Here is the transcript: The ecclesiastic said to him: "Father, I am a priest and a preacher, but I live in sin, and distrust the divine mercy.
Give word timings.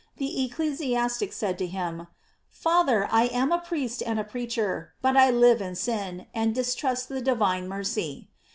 The 0.17 0.43
ecclesiastic 0.45 1.31
said 1.31 1.59
to 1.59 1.67
him: 1.67 2.07
"Father, 2.49 3.07
I 3.11 3.25
am 3.25 3.51
a 3.51 3.59
priest 3.59 4.01
and 4.03 4.19
a 4.19 4.23
preacher, 4.23 4.95
but 4.99 5.15
I 5.15 5.29
live 5.29 5.61
in 5.61 5.75
sin, 5.75 6.25
and 6.33 6.55
distrust 6.55 7.07
the 7.07 7.21
divine 7.21 7.67
mercy. 7.67 8.27